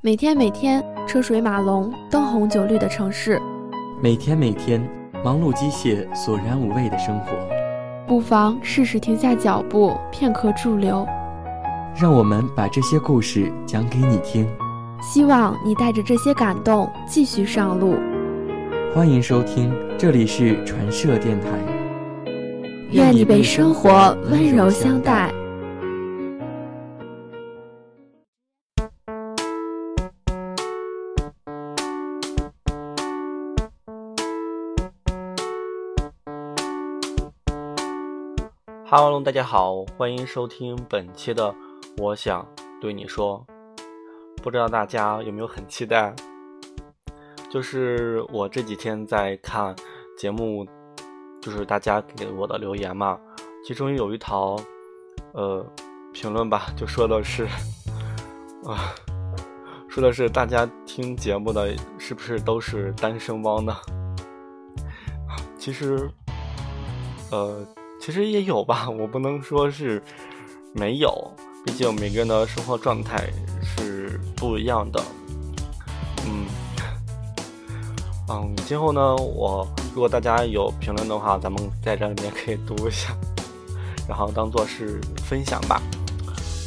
[0.00, 3.36] 每天每天车水马龙、灯红酒绿的城市，
[4.00, 4.80] 每天每天
[5.24, 7.32] 忙碌机械、索然无味的生活，
[8.06, 11.04] 不妨试试停下脚步，片刻驻留。
[12.00, 14.48] 让我们把这些故事讲给你听，
[15.02, 17.96] 希望你带着这些感动继续上路。
[18.94, 21.48] 欢迎收听，这里是传社电台。
[22.92, 25.34] 愿你被生活温柔相待。
[38.90, 41.52] Hello，大家好，欢迎收听本期的
[42.02, 42.48] 《我想
[42.80, 43.44] 对你说》。
[44.42, 46.16] 不知道大家有没有很期待？
[47.50, 49.76] 就是我这几天在看
[50.16, 50.66] 节目，
[51.38, 53.20] 就是大家给我的留言嘛，
[53.62, 54.58] 其中有一条
[55.34, 55.62] 呃
[56.14, 57.44] 评论吧，就说的是
[58.64, 58.94] 啊，
[59.86, 63.76] 说的是大家听节目的是不是都是单身汪呢？
[65.58, 66.10] 其实
[67.30, 67.62] 呃。
[68.08, 70.02] 其实也有吧，我不能说是
[70.72, 71.30] 没有，
[71.62, 73.28] 毕竟每个人的生活状态
[73.62, 74.98] 是不一样的。
[76.24, 76.46] 嗯，
[78.30, 83.14] 嗯，今后呢，我如果大家有评论的话，咱们在这里面可以读一下，
[84.08, 85.78] 然后当做是分享吧。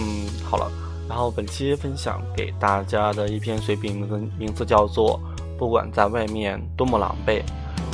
[0.00, 0.68] 嗯，好了，
[1.08, 5.20] 然后本期分享给大家的一篇随笔名字名字叫做
[5.56, 7.44] 《不管在外面多么狼狈，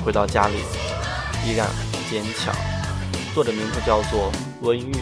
[0.03, 0.55] 回到家里
[1.47, 1.69] 依然
[2.09, 2.55] 坚强》。
[3.35, 4.31] 作者名字叫做
[4.63, 4.95] 温玉。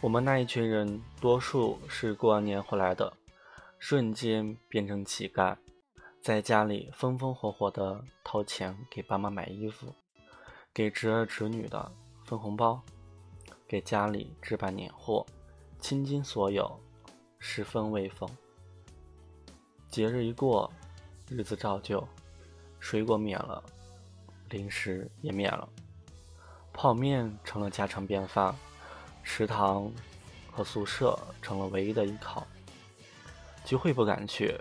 [0.00, 3.12] 我们那一群人，多数是过完年回来的，
[3.80, 5.56] 瞬间变成乞丐，
[6.22, 9.92] 在家里风风火火的掏钱给爸妈买衣服，
[10.72, 11.90] 给侄儿侄女的
[12.24, 12.80] 分红包。
[13.74, 15.26] 给家里置办年货，
[15.80, 16.78] 倾尽所有，
[17.40, 18.30] 十分威风。
[19.88, 20.72] 节日一过，
[21.28, 22.06] 日子照旧，
[22.78, 23.60] 水果免了，
[24.48, 25.68] 零食也免了，
[26.72, 28.54] 泡面成了家常便饭，
[29.24, 29.90] 食堂
[30.52, 32.46] 和宿舍成了唯一的依靠。
[33.64, 34.56] 聚会不敢去，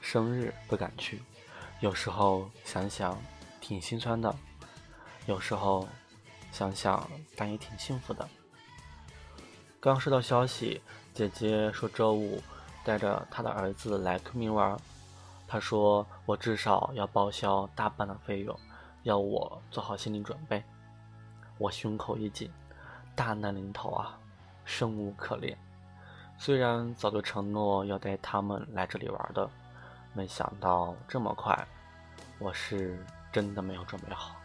[0.00, 1.20] 生日不敢去，
[1.80, 3.20] 有时候想想
[3.60, 4.34] 挺心酸的，
[5.26, 5.86] 有时候
[6.50, 8.28] 想想但也挺幸福的。
[9.80, 10.82] 刚收到消息，
[11.14, 12.42] 姐姐说周五
[12.84, 14.76] 带着她的儿子来昆明玩。
[15.46, 18.58] 她说我至少要报销大半的费用，
[19.04, 20.62] 要我做好心理准备。
[21.58, 22.50] 我胸口一紧，
[23.14, 24.18] 大难临头啊，
[24.64, 25.56] 生无可恋。
[26.36, 29.48] 虽然早就承诺要带他们来这里玩的，
[30.12, 31.66] 没想到这么快，
[32.38, 34.36] 我是真的没有准备好。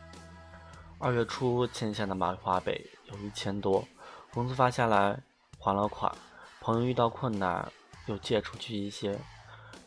[1.00, 3.86] 二月初欠下的马花呗有一千多。
[4.34, 5.22] 工资发下来，
[5.60, 6.14] 还了款，
[6.62, 7.70] 朋友遇到困难
[8.06, 9.20] 又借出去一些，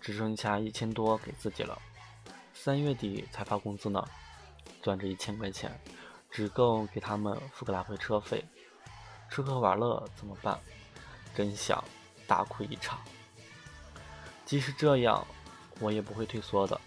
[0.00, 1.78] 只剩下一千多给自己了。
[2.52, 4.06] 三月底才发工资呢，
[4.82, 5.78] 赚这一千块钱，
[6.30, 8.44] 只够给他们付个来回车费，
[9.30, 10.58] 吃喝玩乐怎么办？
[11.34, 11.82] 真想
[12.26, 12.98] 大哭一场。
[14.44, 15.26] 即使这样，
[15.80, 16.80] 我也不会退缩的，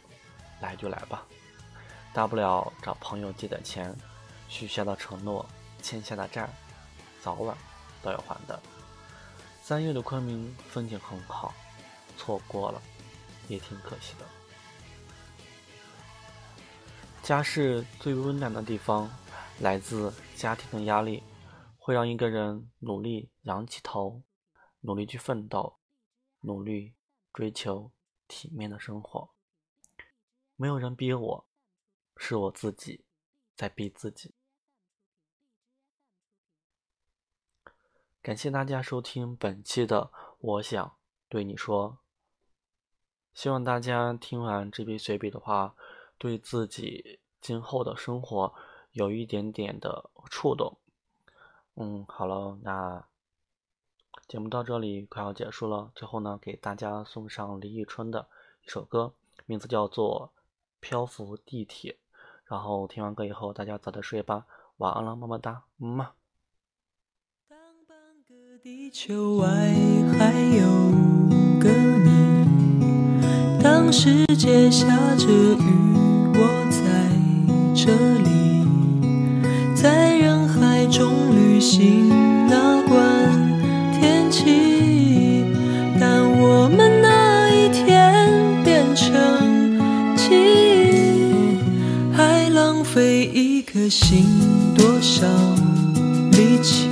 [0.62, 1.26] 来就来吧，
[2.14, 3.94] 大不了找朋友借点钱，
[4.50, 5.46] 许下的承诺，
[5.82, 6.50] 欠下的债。
[7.22, 7.58] 早晚
[8.02, 8.60] 都要还的。
[9.62, 11.54] 三月的昆明风景很好，
[12.18, 12.82] 错过了
[13.48, 14.26] 也挺可惜的。
[17.22, 19.12] 家是最温暖的地方，
[19.60, 21.22] 来自家庭的压力
[21.78, 24.24] 会让一个人努力仰起头，
[24.80, 25.78] 努力去奋斗，
[26.40, 26.96] 努力
[27.34, 27.92] 追求
[28.28, 29.30] 体面的生活。
[30.56, 31.48] 没有人逼我，
[32.16, 33.06] 是我自己
[33.56, 34.34] 在逼自己。
[38.22, 40.02] 感谢大家收听本期的
[40.42, 40.94] 《我想
[41.30, 41.92] 对你说》，
[43.34, 45.74] 希望大家听完这篇随笔的话，
[46.18, 48.54] 对自己今后的生活
[48.92, 50.78] 有一点点的触动。
[51.76, 53.06] 嗯，好了，那
[54.28, 58.28] 节目到这里快要结束了，最后呢，给大家送上李宇春的
[58.66, 59.14] 一首歌，
[59.46, 60.34] 名字叫做
[60.82, 61.94] 《漂浮地铁》。
[62.44, 64.46] 然后听完歌以后，大家早点睡吧，
[64.76, 66.06] 晚安了，么么哒，嗯。
[68.62, 69.48] 地球外
[70.18, 70.68] 还有
[71.62, 71.70] 个
[72.04, 72.44] 你，
[73.64, 74.86] 当世界下
[75.16, 75.64] 着雨，
[76.34, 76.84] 我在
[77.74, 78.66] 这里，
[79.74, 82.10] 在人海中旅行。
[82.50, 83.00] 那管
[83.94, 85.46] 天气，
[85.98, 89.16] 但我们那一天变成
[90.18, 91.60] 记忆，
[92.12, 94.26] 还浪费一颗心，
[94.76, 95.26] 多少
[96.32, 96.90] 力气？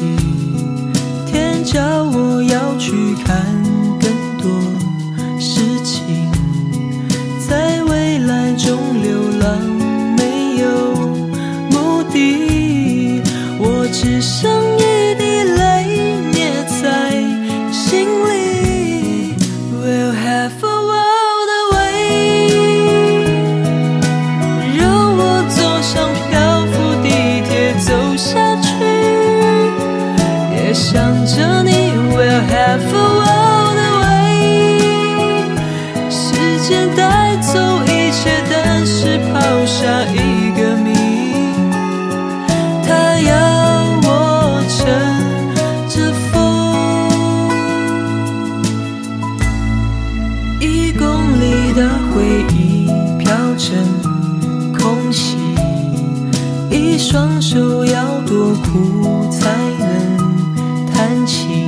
[56.98, 59.48] 双手要多苦才
[59.78, 61.67] 能弹琴？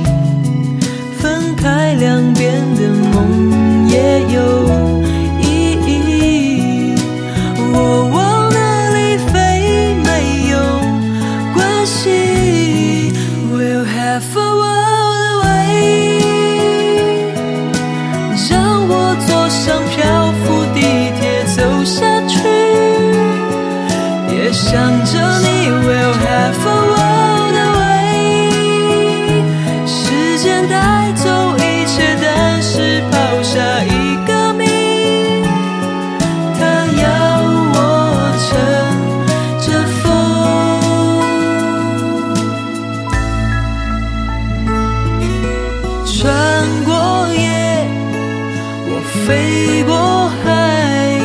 [49.30, 51.20] 飞过海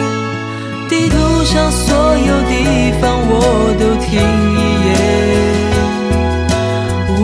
[0.88, 3.34] 地图上所有地方我
[3.80, 4.22] 都听
[4.54, 4.94] 一眼。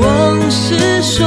[0.01, 0.03] 往
[0.49, 1.19] 事说